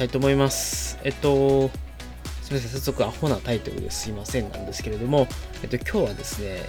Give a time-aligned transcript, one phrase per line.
[0.00, 0.98] したいと思います。
[1.04, 1.68] えっと、
[2.42, 5.28] すみません、早速アホなタイトルですいませんなんですけれども、
[5.62, 6.62] えっと、今日はですね、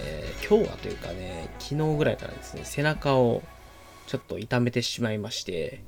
[0.46, 3.42] 今日はというかね、昨日ぐらいからですね、背中を
[4.06, 5.82] ちょっと痛めてしまいまして、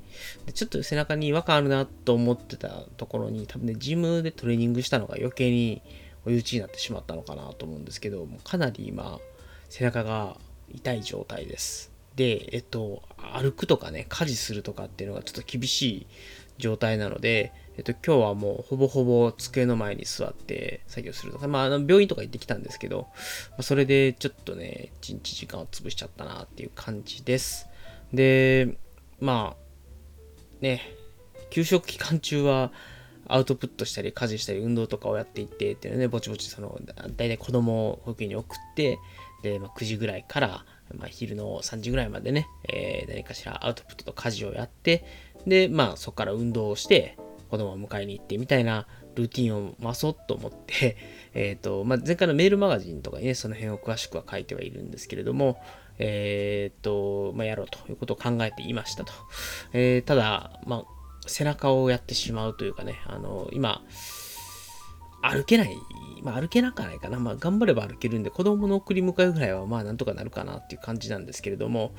[0.47, 5.83] でちょっと背中に違和感あるなと思ってたところに、多分ね、ジムでトレーニングしたのが余計に
[6.25, 9.19] 追い打ちになってしまったのかなと思うんですけど、もうかなり今、
[9.69, 10.39] 背中が
[10.73, 11.91] 痛い状態です。
[12.15, 16.07] で、えっと、歩くとかね、家事するとかっていうのがちょっと厳しい
[16.57, 23.07] 状態なので、えっと、今日はもうほぼほぼ机の前に座って作業するとか、まあ、あの病院とか行ってきたんですけど、
[23.51, 27.67] まあ、それでちょっとね、一日時間を潰しちゃったなっていう感じです。
[28.13, 28.77] で、
[29.19, 29.65] まあ、
[30.61, 30.81] ね、
[31.49, 32.71] 給食期間中は、
[33.27, 36.79] アウトプットしたり、家事したり、運動とかをやっていってっていうのね、ぼちぼちその、
[37.17, 38.99] 大体子供を保育園に送って、
[39.41, 45.05] で、まあ、9時ぐらいから、まあ、昼の3時ぐらいまでね、えー、何かしらアウトプットと家事をやって、
[45.47, 47.17] で、まあ、そこから運動をして、
[47.49, 50.97] 子供を迎えに行ってみたいなルーティンを回そうと思って、
[51.33, 55.61] えっ、ー、と、まあ、前回のメールマガジンとかにね、その辺を詳しくは書いてはいるんですけれども、
[55.97, 59.13] えっ、ー、と、まあ、やろうということを考えていましたと。
[59.73, 60.85] えー、ただ、まあ、
[61.27, 63.81] 背中をやってしまうというかね、あの、今、
[65.29, 65.77] 歩けない、
[66.23, 67.19] まあ歩けなかないかな。
[67.19, 71.93] まあ頑張れば歩けるんで、子供の送り迎えぐらいはまあなんとかなるかなっていう感じなんですけれども、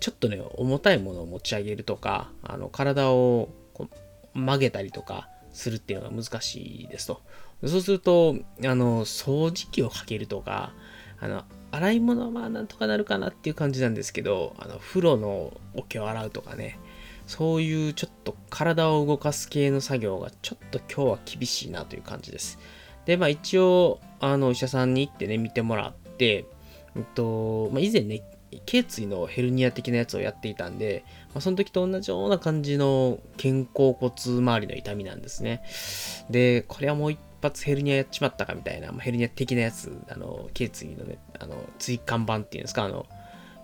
[0.00, 3.88] ちょっとね、重たいものを持ち上げるとか、あの体をこ
[4.34, 7.20] う曲げたりとかするっていうのが難しいですと。
[7.64, 10.72] そうすると、あの、掃除機をかけるとか、
[11.20, 16.78] あの、洗い物はまあなんとかなるかなっていう感じなんですけど、あの、風呂の桶を洗うとかね、
[17.26, 22.58] そういうちょっと体を動かす系の作業がちょっと今日は厳しいなという感じです。
[23.06, 26.44] で、まあ一応、あの、お医者さんに行ってね、見てもらって、
[26.94, 28.22] えっと、まあ以前ね、
[28.66, 31.04] 頸椎のヘルニア的なやつをやっていたんで、
[31.34, 35.62] まあ、その時と同じような感じの肩甲骨周りの痛みなんですね。
[36.30, 43.06] で、これはもう一発ヘルニアやっちまったかみたいな、まあ、ヘルニア的なやつ、あの、頸椎のね、あの、椎間板っていうんですか、あの、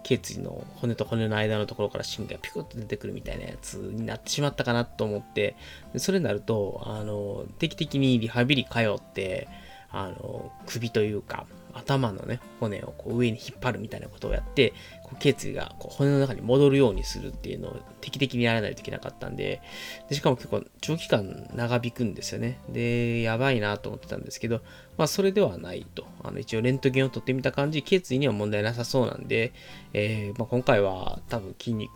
[0.02, 5.56] 頸椎の骨と骨の間のところから神経がピクッと出てくるみたいなやつになってしまったかなと思って、
[5.96, 9.48] それになると、あの、定期的にリハビリ通って、
[9.90, 14.72] あの、首というか、頭のね、骨をこう上に引っ張るみたいなことをやって、
[15.08, 19.62] こう頸椎がこう骨の中に戻るようにするっていうのを定期的にやらないといけなかったんで、
[20.08, 22.58] でしかも結構長期間長引くんですよね。
[22.68, 24.60] で、やばいなと思ってたんですけど、
[24.98, 26.06] まあそれではないと。
[26.22, 29.52] あの一応レントゲンを取ってみた感じ、頸椎には問題なさそうなんで、
[29.94, 31.90] えー、まあ、今回は多分筋肉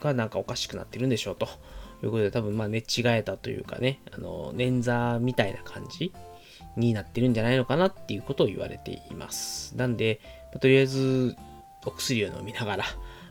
[0.00, 1.48] がなんかおかしくなってるんでしょうと。
[2.02, 6.12] いうことで多分まあ寝違えたというかね、あの、捻挫みたいな感じ
[6.76, 9.76] になってるんじゃないのかなっていうことを言われています。
[9.76, 10.20] なんで、
[10.52, 11.36] まあ、とりあえず
[11.86, 12.84] お薬を飲みながら、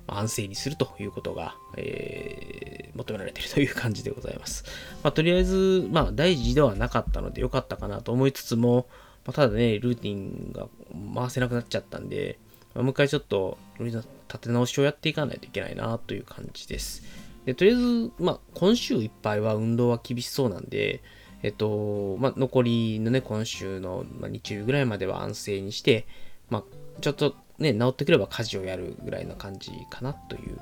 [0.08, 4.64] 安静にするということが、えー、求められているという感じでございます。
[5.04, 8.88] まあ、とりあえず、まあ、大事ではなかったので良かったかなと思いつつも、
[9.26, 10.68] まあ、ただね、ルーティンが
[11.14, 12.40] 回せなくなっちゃったんで、
[12.74, 14.06] まあ、もう一回ちょっと、立
[14.40, 17.04] て直しをやっていかないといけないなという感じです。
[17.46, 21.02] でとりあえず、まあ、今週いっぱいは運動は厳しそうなんで、
[21.44, 26.08] えっと、まあ、残りのね、今週の、まあ、日曜日ぐらいまでは安静にして、
[26.50, 26.64] まあ、
[27.02, 30.60] ちょっとね、治ってくれば家事をやるぐらいの感じかなという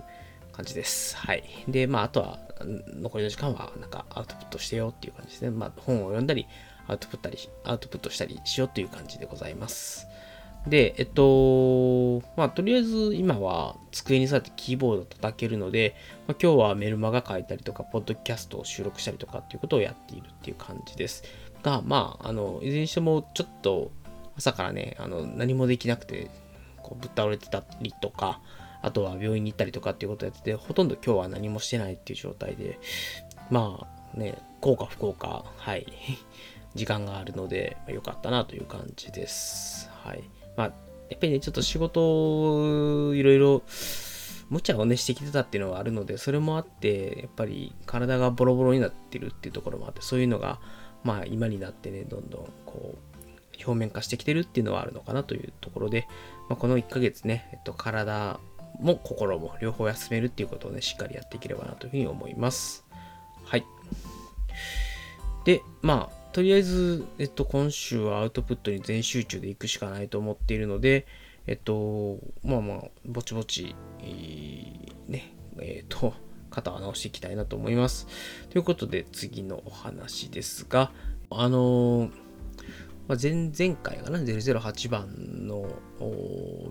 [0.52, 1.18] 感じです。
[1.18, 1.44] はい。
[1.68, 5.52] で、まあ、あとは、残りの時間は、なんか、アウトプットしてよっていう感じですね。
[5.52, 6.48] まあ、本を読んだり、
[6.88, 10.08] アウトプットしたり、アウトプットしたりしようという感じでございます。
[10.68, 15.96] で、えっと、まあ、とりあえず今は机に座ってキーボードを叩けるので、
[16.28, 21.24] まあ、今日はメルマガ書いたりとか、ポッドキャストを収録したりとかっていうことをやっているっていう感じです。
[21.62, 23.92] が、まあ、あの、いずれにしてもちょっと
[24.38, 26.30] 朝からね、あの、何もできなくて、
[26.86, 28.40] こう、ぶっ倒れてたりとか、
[28.84, 32.80] あとは病院に行ったりとかっていうことをやってて、ほとんど今日は何もしてないっていう状態で、
[33.50, 35.88] まあ、ね、効果不効果、はい、
[36.76, 39.90] 時間があるので、まあ、よかったなという感じです。
[40.04, 40.24] はい。
[40.56, 40.68] まあ、
[41.10, 43.64] やっぱりね、ちょっと仕事をいろいろ
[44.50, 50.60] 無茶をねしてきてたっていうのはあるので、それもあって、やっぱり体がボロボロになってるっていうところもあって、そういうのが、
[51.04, 53.15] まあ今になってね、どんどんこう、
[53.64, 56.08] 表面化してきてるっていうのはあるのかなというところで、
[56.50, 58.40] まあ、この1ヶ月ね、えっと、体
[58.80, 62.86] も心も両方休めるっていうことをね、しっかりやっていければなというふうに思います。
[63.46, 63.66] はい。
[65.46, 71.08] で、まあ、とりあえず、えっと、今週はアウトプットに全集中で行くしかないと思っているので、
[71.48, 76.14] えっと、まあまあ、ぼちぼち、えー、ね、えっと、
[76.50, 78.08] 肩を直していきたいなと思います。
[78.50, 80.92] ということで、次のお話ですが、
[81.30, 82.10] あの
[83.08, 85.68] まあ、前々回かな、008番の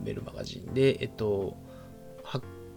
[0.03, 1.57] メルマガジンで、えっと、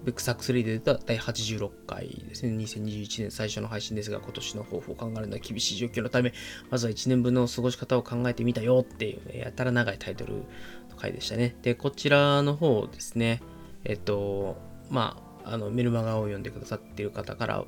[0.04, 2.56] ベックサックスで出た第86回ですね。
[2.56, 6.34] 2021年最初の配信ですが、今年の抱負を考えるのは厳しい状況のため、
[6.70, 11.56] まずは1年分の過ごし方を考えてみたよっていう、やたら長いタイトルの回でしたね。
[11.62, 13.42] で、こちらの方ですね、
[13.84, 14.58] えっと、
[14.90, 17.66] まあ、あのメルマガを読んでくださっている方から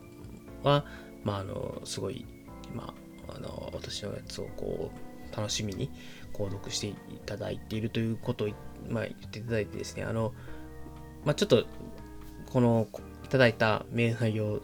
[0.64, 0.86] は、
[1.24, 2.26] まあ、あの、すごい、
[2.74, 2.94] ま
[3.28, 5.92] あ、あの、私のやつをこう、楽しみに
[6.34, 6.96] 購読してい
[7.26, 8.50] ただいているということを、
[8.90, 10.34] まあ、言っていただいてですね、あの、
[11.26, 11.66] まあ、ちょっと
[12.52, 12.88] この
[13.26, 14.62] いただいたメール内容を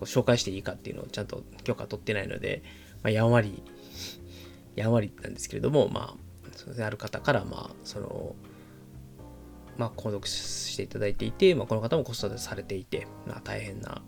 [0.00, 2.62] 紹介していいかっていうのをちゃんと許可取ってないので、
[3.02, 3.62] まあ、やんわり、
[4.76, 8.34] やんわりなんですけれども、まあ、そうで、ある方から、まあ、その、
[9.76, 14.02] まあ、購読していただいていて、まあ、この方も子育てされていて、まあ、大変な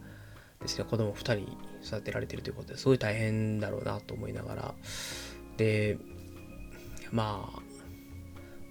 [0.62, 4.75] ですね、子供2人育てられてるということですごい大変だろうなと思いながら、
[5.57, 5.99] で、
[7.11, 7.63] まあ、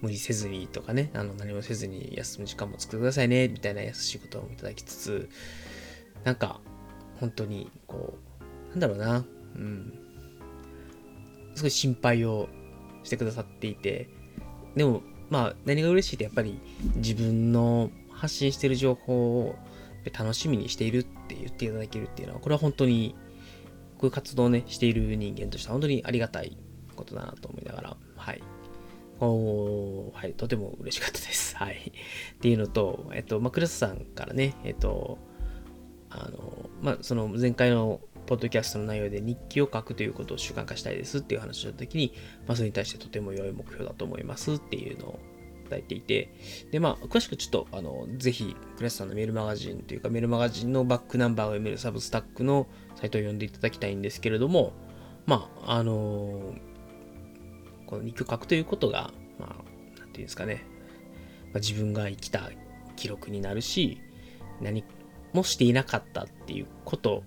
[0.02, 5.28] 無理せずにとかね、あの何もせずに休む時間も作ってくださいね、みたいな優しいことをいただきつつ、
[6.24, 6.60] なんか、
[7.20, 9.24] 本当に、こう、なんだろうな、
[9.54, 9.98] うん、
[11.54, 12.48] すごい心配を
[13.04, 14.08] してくださっていて、
[14.74, 16.60] でも、まあ、何が嬉しいって、やっぱり
[16.96, 19.54] 自分の発信してる情報を
[20.18, 23.14] 楽しみにしているって言っていただけるっていうのは、これは本当に、
[23.98, 26.56] こういう活動をね、している人間としては本当にありがたい
[27.02, 28.42] ことだなと思いながら、はい。
[29.20, 31.54] おはい、とても嬉しかったです。
[31.58, 31.92] はい。
[32.36, 35.18] っていうのと、えっと、まあ、クラスさんからね、えっと、
[36.10, 42.12] あの、まあ、その前回のポッドキャストの内容で日記を書くということを習慣化したいですっていう話をしたときに、
[42.46, 45.18] まあ、それに対してとても良い目標だと思いますっていうのを
[45.68, 46.34] 伝えていて、
[46.70, 52.66] で、まあ、詳しくちょっと、あの、ぜひ、クラスさんのメールマガジンというか、メールマガジンのバックナンバーを読めるサブスタックの
[52.96, 54.72] サイトを読んでいただきたいんですけれども、
[55.26, 56.54] まあ、あの
[57.92, 60.64] この日記を書くということが、まあ、なんていうんですかね、
[61.52, 62.48] まあ、自分が生きた
[62.96, 64.00] 記録になるし、
[64.62, 64.82] 何
[65.34, 67.22] もしていなかったっていうこと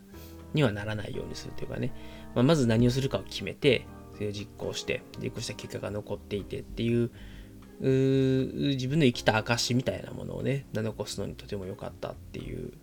[0.56, 1.94] にはならないようにするというかね、
[2.34, 3.86] まあ、まず何をするかを決めて、
[4.16, 7.12] それを実行して、実行した結果が残っていてっていう
[7.80, 12.74] 自分の生きた証みたいなものをね、残すのにとても良かったっていう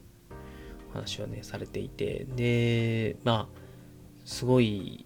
[0.92, 3.58] 話をね、されていて、で、まあ、
[4.24, 5.04] すごい、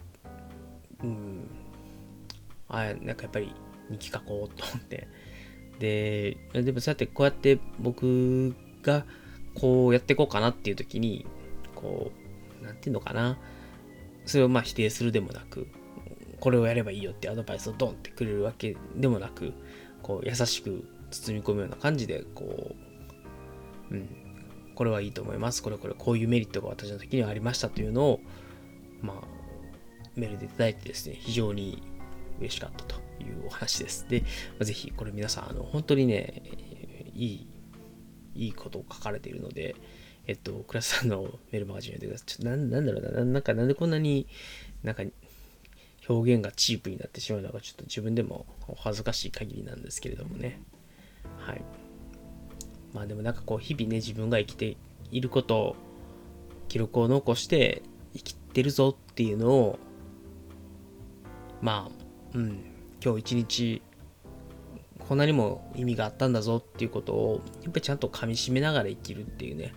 [1.02, 1.49] うん、
[2.69, 3.53] あなんかやっぱり
[3.91, 5.09] 日記書こうと思って。
[5.79, 9.05] で、でもそうやってこうやって僕が
[9.55, 11.27] こうやっていこうかなっていう時に、
[11.75, 12.11] こ
[12.63, 13.39] う、なんていうのかな。
[14.25, 15.69] それをまあ否定するでもなく、
[16.41, 19.53] これをやればいいよってアドバイスをドンってくれるわけでもなく、
[20.03, 22.75] こう優しく包み込むような感じで、こ
[23.91, 24.09] う、うん、
[24.75, 25.63] これはいいと思います。
[25.63, 28.21] これこれこういうメリットが私の時にはありましたというのを、
[29.01, 29.27] まあ、
[30.17, 31.83] メールでいただいてですね、非常に
[32.38, 34.06] 嬉しかったというお話です。
[34.09, 34.25] で、
[34.61, 36.43] ぜひこれ皆さん、あの、本当にね、
[37.15, 37.49] いい、
[38.35, 39.75] いいことを書かれているので、
[40.27, 41.23] えっと、クラスさんの
[41.53, 42.27] メールマガジン読んでください。
[42.27, 44.27] ちょっとな、なんだろうな、なんか、なんでこんなに
[44.83, 45.03] なんか
[46.09, 50.61] 表現がチープになってしまうのか、ちょっと自分でもお恥ずかしい限りなんですけれどもね。
[51.39, 51.62] はい。
[52.93, 54.77] まあでもなんかこう、日々ね、自分が生きて
[55.11, 55.77] いることを、
[56.69, 57.82] 記録を残して
[58.15, 59.79] 生きてるぞっていうのを、
[61.60, 61.95] まあ、
[62.36, 62.60] うん、
[63.02, 63.82] 今日一日、
[65.08, 69.72] こんなにも意味があったんだぞっていうことを、やっぱりちゃんと噛み締めながら生きるっていうね。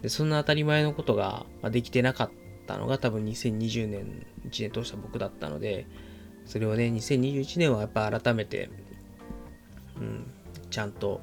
[0.00, 2.30] で、そんな当たり前のことができてなかっ
[2.68, 5.88] たのが多分2020年、1年通した僕だったので、
[6.46, 8.70] それをね、2021年はやっぱ改めて、
[9.96, 10.30] うん、
[10.70, 11.20] ちゃんと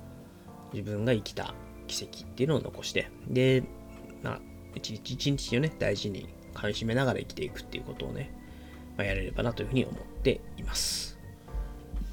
[0.73, 1.53] 自分が生きた
[1.87, 3.63] 奇跡っていうのを残して、で、
[4.23, 4.41] まあ、
[4.75, 8.37] 一日一日をね、大事に噛み締めながら生きていくっていうことをね、
[8.97, 11.17] まあ、やれればなというふうに思っています。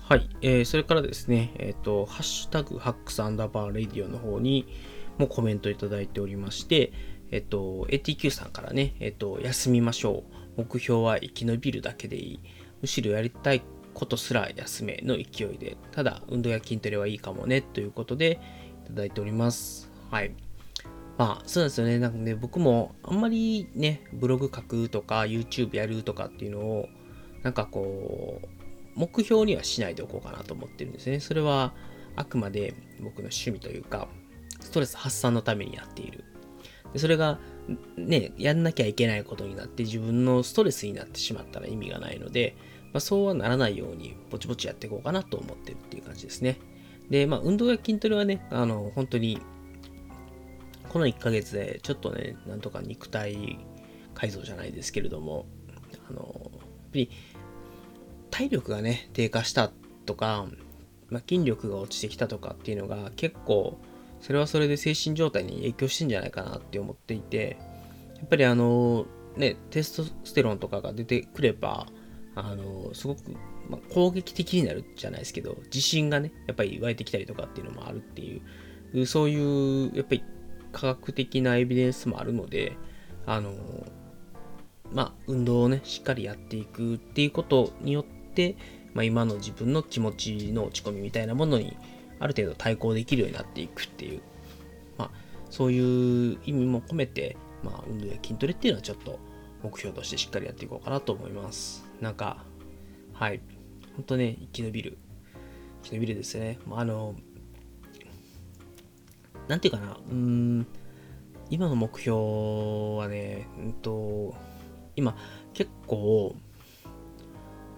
[0.03, 0.29] はい。
[0.41, 4.67] えー、それからですね、えっ、ー、と、ハッシュタグハックスアンダーバーレディオの方に
[5.19, 6.93] もコメントいただいておりまして、
[7.31, 10.23] えっ、ー、と、ATQ さんからね、えっ、と、休みましょ
[10.57, 10.63] う。
[10.63, 12.41] 目標は生き延びるだけでいい。
[12.81, 13.63] むしろやりたい
[13.95, 18.39] ことすら休めの勢いで、ただ運動や筋トレはいいかもね、ということで
[18.85, 19.91] いただいております。
[20.11, 20.33] はい。
[21.19, 21.99] まあ、そうなんですよね。
[21.99, 26.89] なんかね、僕もあんまりね、ブログ書くとか、YouTube やるとかっていうのを、
[27.43, 28.49] なんかこう、
[28.95, 31.21] 目標にはしないでおこうかなと思ってるんですね。
[31.21, 31.75] それは、
[32.17, 34.09] あくまで僕の趣味というか、
[34.61, 36.25] ストレス発散のためにやっている。
[36.93, 37.39] でそれが、
[37.97, 42.57] ね、やんなきゃいけないことになって自分のストレスになってしまったら意味がないので、
[42.93, 46.59] まあ、そうはならないように、ぼちぼちやっていこうかなと思ってるっていう感じですね。
[47.11, 49.41] で、まあ、運動や筋トレはね、あの、本当に
[50.89, 53.59] この1ヶ月でちょっとね、なんとか肉体
[54.15, 55.45] 改造じゃないですけれども、
[56.09, 56.51] あの、
[56.95, 57.11] り
[58.31, 59.71] 体力がね、低下した
[60.05, 60.47] とか、
[61.09, 63.79] まあ、筋力が落ちてきたとかっていうのが結構
[64.21, 67.57] それはそれで精神状態に影響してんじゃないかなって思っていて、
[68.17, 71.87] やっぱりあの、ね、テストステロンとかが出てくれば、
[72.35, 73.21] あの、すごく、
[73.69, 78.43] まあ、攻撃的になるじゃないですけど、自信がね、やっぱり湧いてきたりとかっていうのもあるってい
[78.95, 80.25] う、そういう、やっぱり
[80.73, 82.77] 科学的なエビデンスもあるので、
[83.27, 83.53] あの、
[84.93, 88.57] まあ、運動をね、しっかりやっていくっていうことによって、
[88.95, 91.77] まあ、今の自分の気持ちの落ち込みみたいなものに
[92.19, 94.23] ある程度対抗できるようになっていくっていう、
[94.97, 95.11] まあ、
[95.51, 99.19] そういう意味も込めて、まあ、運動や筋トレっていうのはちょっと
[99.63, 101.85] 目標としてしっかりやっていこうかなと思います。
[102.01, 102.45] なんか、
[103.13, 103.41] はい。
[103.97, 104.99] ほんとね、生き延びる。
[105.83, 106.59] 生き延びるですね。
[106.71, 107.15] あの、
[109.49, 110.67] なんていうかな、うん、
[111.51, 112.17] 今の目標
[112.97, 114.35] はね、うんと、
[114.97, 115.17] 今、
[115.55, 116.35] 結構、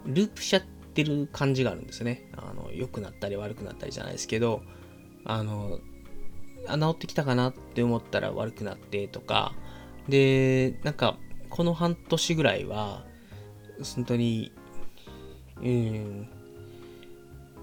[0.07, 2.31] ループしちゃってる感じがあるんですね。
[2.37, 4.63] あの、良くなったり悪くなったりじゃないですけど、
[5.25, 5.81] あの、
[6.67, 9.53] あ、治ってきたかなって思ったら悪くなってとか、
[10.09, 11.19] で、なんか、
[11.51, 13.05] この半年ぐらいは、
[13.95, 14.53] 本当に、
[15.63, 16.29] うん、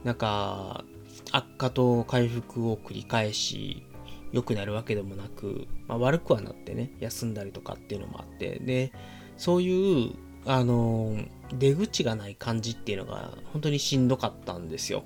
[0.03, 0.85] なんか、
[1.31, 3.83] 悪化と回復を繰り返し、
[4.31, 8.91] 良くなるわけでもなく、まあ、悪くはなってね、休んだりとかっていうのもあって、で、
[9.38, 10.12] そういう、
[10.46, 11.18] あの、
[11.58, 15.04] 出口がない感じっていうのが本当にしんどかったんですよ。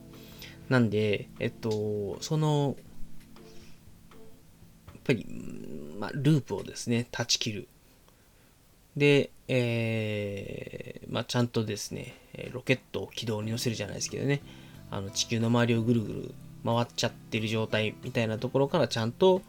[0.70, 2.76] なんで、えっと、その、
[4.88, 5.26] やっぱり、
[6.00, 7.68] まあ、ループをですね、断ち切る。
[8.96, 12.16] で、えー、まあ、ちゃんとですね、
[12.52, 14.42] ロケットを軌道に乗せるじゃないですけどね、
[14.92, 16.34] あの地球の周りをぐるぐる
[16.64, 19.42] 回っちゃってる状態みたいなところからちゃんと、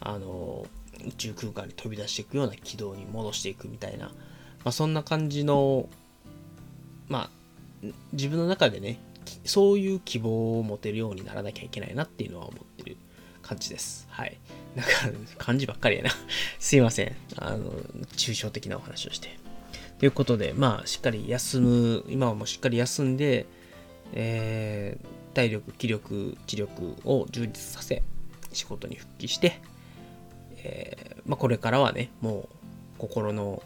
[0.00, 0.66] あの、
[1.04, 4.12] 宇宙空間に飛び出していくような軌道に戻していくみたいな、ま
[4.66, 5.88] あ、そんな感じの、
[7.08, 7.30] ま
[7.84, 8.98] あ、自分の中でね、
[9.44, 12.96] そういう希望を持てるようにならなきゃいけないなっていうのは思ってる
[13.42, 14.06] 感じです。
[14.10, 14.36] はい。
[14.74, 14.90] なんか、
[15.38, 16.10] 漢字ばっかりやな
[16.58, 17.16] すいません。
[17.36, 17.70] あの、
[18.16, 19.38] 抽象的なお話をして。
[19.98, 23.46] ということで、まあ、しっかり休む、今はもうしっかり休んで、
[24.12, 28.02] えー、体力、気力、知力を充実させ、
[28.52, 29.60] 仕事に復帰して、
[30.66, 32.48] えー、まあ、これからはね、もう
[32.98, 33.62] 心の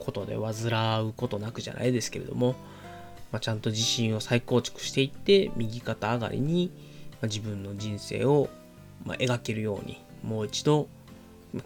[0.00, 2.54] ことで煩うことなくじゃないですけれども、
[3.32, 6.72] まあ、ちゃんと自信を再構築していって、右肩上がりに、
[7.22, 8.48] ま自分の人生を、
[9.04, 10.88] ま描けるように、もう一度、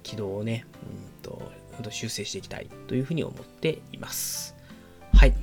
[0.02, 4.54] 軌道をね、うんと、修正していきたいというふうに思っています。
[5.14, 5.34] はい。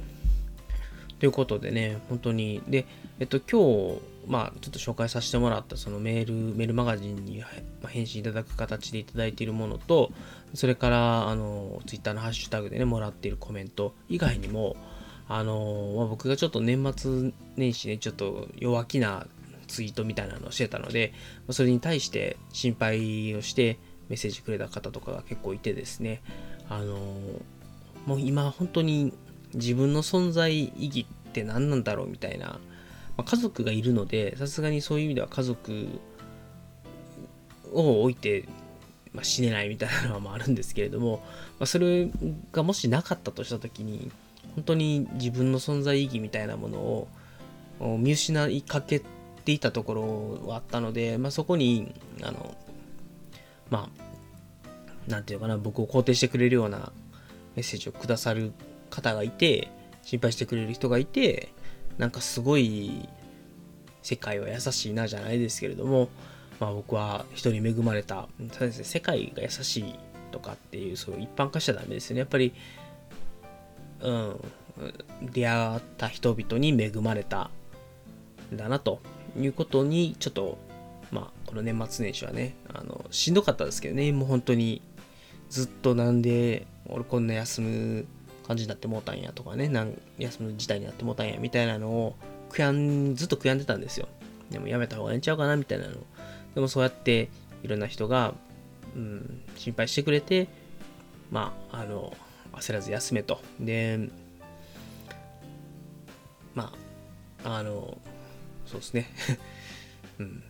[1.19, 2.85] ということでね、本当に、で、
[3.19, 7.43] えっと、今日、まあ、ちょっと紹介させてもらったそのメール、メールマガジンに
[7.87, 10.11] 返信いただく形でいただいているものと、
[10.53, 14.75] それから、あの、ツイッターのハッシュタグでね、もらっているコメント以外にも、
[15.29, 19.27] あの、まあ、僕がちょっと年末年始ね、ちょっと弱気な
[19.67, 21.13] ツイートみたいなのをしてたので、
[21.49, 23.77] それに対して心配をして
[24.09, 26.21] メッセージくれた方とかが結構いてですね、
[26.69, 26.97] あの、
[28.05, 29.13] もう今本当に
[29.53, 32.59] 自分の存在意義って何なんだろうみたいな、
[33.17, 35.87] まあ、家族がいるのでさすがにそういう意味では家族
[37.73, 38.47] を置いて、
[39.13, 41.23] まあ、死ねないみたいなのはあるんですけれども、
[41.59, 42.09] まあ、それ
[42.51, 44.11] がもしなかったとした時に
[44.55, 47.07] 本当に自分の存在意義みたいなものを
[47.97, 49.01] 見失いかけ
[49.43, 51.93] ていたところはあったので、まあ、そこに
[52.23, 52.55] あの
[53.69, 54.07] まあ
[55.09, 56.91] なんていうかな僕を肯定してくれるような
[57.55, 58.51] メッセージをくださる
[58.89, 59.69] 方がいて、
[60.03, 61.49] 心配してくれる人がいて、
[61.97, 63.07] なんかすごい
[64.01, 66.09] 世界は優しいなじゃないですけれども、
[66.59, 69.95] まあ僕は人に恵まれた、そうですね、世界が優しい
[70.31, 72.19] とかっていう、そう一般化しちゃダメですよね。
[72.19, 72.53] やっぱり、
[74.01, 74.35] うん、
[75.21, 77.49] 出会った人々に恵まれた
[78.53, 79.01] んだなと
[79.37, 80.57] いうことに、ちょっと、
[81.11, 84.81] まあ、この年末年始はね、あの、しんどかったですけどね、もう本当に、
[85.49, 88.05] ずっとなんで、俺こんな休む
[88.47, 92.15] 感じになってもうたんやとかね、なん休む事態になってもうたんやみたいなのを
[92.49, 94.07] 悔やん、ずっと悔やんでたんですよ。
[94.49, 95.93] でもやめた方がええんちゃうかなみたいなの。
[96.55, 97.29] でもそうやって
[97.63, 98.33] いろんな人が、
[98.95, 100.47] うん、心配してくれて、
[101.29, 102.15] まあ、あの、
[102.53, 103.41] 焦らず休めと。
[103.59, 104.09] で、
[106.55, 106.73] ま
[107.43, 107.97] あ、あの、
[108.65, 109.07] そうですね。
[110.19, 110.43] うん。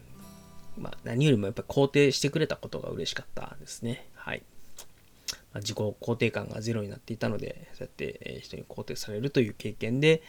[0.78, 4.08] まあ、何よりもやっぱり肯定してくれたことが嬉しかったですね。
[4.14, 4.44] はい。
[5.58, 10.22] 自己肯定感がゼロになっていたので、そうやって人に肯定されるという経験で、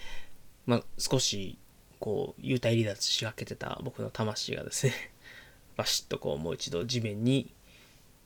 [0.67, 1.59] まあ、少し
[1.99, 4.93] こう幽体離脱しかけてた僕の魂がですね
[5.77, 7.53] バシッとこうもう一度地面に、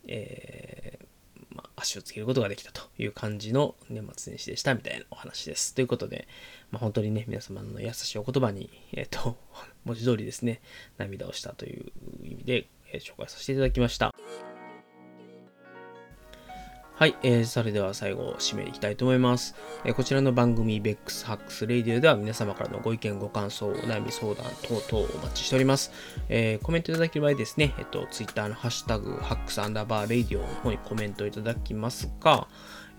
[0.06, 1.06] えー、
[1.54, 5.74] まあ、足をつけることができたという感じの年末年始でしたみたいなお話です。
[5.74, 6.26] ということで、
[6.70, 9.36] まあ、本当にね、皆様の優しいお言葉に、えっ、ー、と、
[9.84, 10.62] 文字通りですね、
[10.96, 11.92] 涙をしたという
[12.24, 14.14] 意味で、え紹介させていただきました。
[17.02, 19.56] はい、えー、それでは最後、締めいきたいと思います。
[19.84, 25.90] えー、こちらの番組、 Beck's Hacks Radio では皆様からのご意見、ご感想、お悩み相談等々お待ちしております。
[26.28, 32.46] えー、コメントいただける場合ですね、えっと、Twitter のハッシュタグ、 Hacks アンダーバーレディオの方にコメントいただきますか、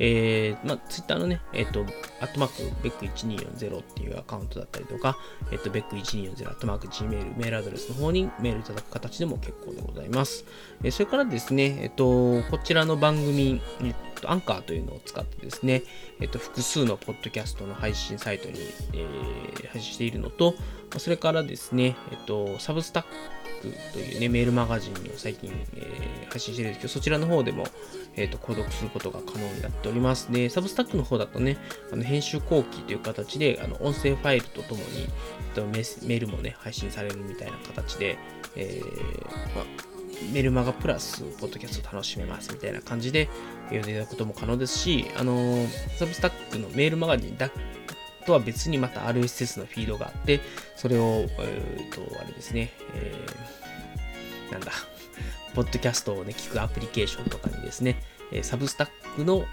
[0.05, 1.85] えー、まあ、ツイッターのね、えっ、ー、と、
[2.19, 5.17] アットマーク、 beck1240っていうアカウントだったりとか、
[5.49, 10.43] えっ、ー、と、ベック1240アットマーク Gmail、メールアドレスの方にメールいただく形でも結構でございます。
[10.83, 15.83] え、それからですね、えっ、と、こちらの番組、えっと、アンカーというのを使ってですね、
[16.19, 18.59] えっと、複数のポッドキャストの配信サイトに、
[18.91, 20.55] え、配信しているのと、
[20.97, 23.09] それからですね、えっと、サブスタック
[23.93, 27.65] というね、メールマガジンを最近、えー、配信してるんですけど、そちらの方でも、
[28.15, 30.31] えっ、ー、と、購読することが可能になっております。
[30.31, 31.57] で、サブスタックの方だとね、
[31.91, 35.09] あの編集後期という形で、あの音声ファイルとともに、えっ
[35.55, 38.17] と、メールもね、配信されるみたいな形で、
[38.55, 39.65] えー、ま、
[40.31, 43.29] メルマガプラス、ポッドキャスト楽しめますみたいな感じで
[43.65, 45.67] 読んでいただくことも可能ですし、あの
[45.97, 47.49] サブスタックのメールマガジンだ
[48.23, 50.39] とは別にまた RSS のフィードがあって、
[50.75, 54.71] それを、えっ、ー、と、あれですね、えー、なんだ、
[55.53, 58.01] ポッドキャストをね、聞くアプリケーションとかにですね、
[58.41, 59.45] サブスタックの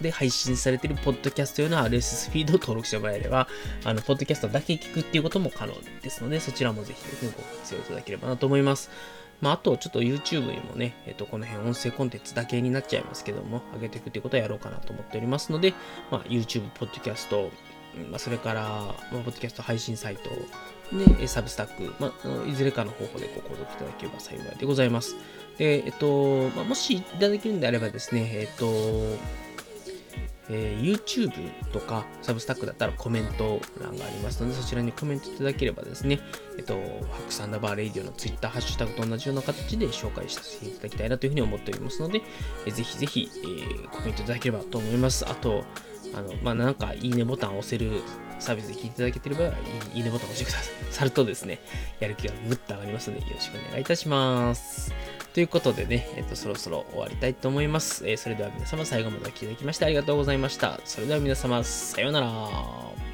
[0.00, 3.48] で配信されているポッドキャスト用の RSS フィードを登録してもらえれば、
[3.84, 7.30] あの、ポッドキャストだけ聞くっていうことも可能ですので、そちらもぜひ、ご
[7.60, 8.90] 活用いただければなと思います。
[9.40, 15.74] まあ、あと、ちょっと YouTube にもね、えっと、この辺音声コンテンツだけになっちゃいますけども、上げていくっていうことをやろうかなと思っておりますので、
[16.10, 17.50] まあ、YouTube、ポッドキャスト、
[18.10, 20.22] まあ、それから、まあ、ポッドキャスト配信サイト、
[20.92, 25.16] で、サブスタック、まあ、いずれかの方法でご購読いただければ幸いでございます。
[25.58, 28.66] で、えっと、まあ、もしいただけるんであればですね、えっと、
[30.50, 31.32] えー、YouTube
[31.72, 36.20] とか Substack だったらコメント欄がありますので、そちらにコメントいただければですね、
[36.58, 42.20] えっと、 Hacks アンダーバーレイディオの Twitter ハッシュタグと同じような形で紹介させていただきたいなというふうに思っておりますので、
[42.66, 45.26] えー、ぜひぜひ、えー、コメントいただければと思います。
[45.26, 45.64] あと、
[46.16, 48.02] あの、まあ、なんか、いいねボタンを押せる
[48.38, 49.44] サービスで聞いていただけてれば、
[49.94, 50.58] いいねボタンを押してくだ
[50.90, 51.60] さるとですね、
[52.00, 54.92] やる気がぐっと上がりますので、よろしくお願いいたします。
[55.32, 58.08] ということでね、えっと、そろそろ終わりたいと思います。
[58.08, 60.80] えー、それでは皆様最後までお聴きいただきましてありがとうございました。
[60.84, 63.13] それでは皆様、さようなら。